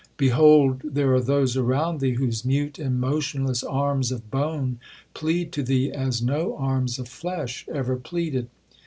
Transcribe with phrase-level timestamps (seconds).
[0.17, 4.79] Behold, there are those around thee, whose mute and motionless arms of bone
[5.13, 8.47] plead to thee as no arms of flesh ever pleaded.